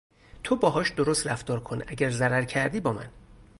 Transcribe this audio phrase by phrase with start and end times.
[0.43, 3.09] تو باهاش درست رفتار کن اگه ضرر کردی با من